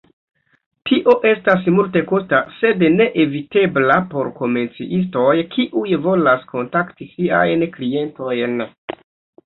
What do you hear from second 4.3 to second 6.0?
komercistoj kiuj